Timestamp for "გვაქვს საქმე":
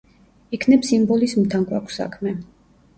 1.71-2.39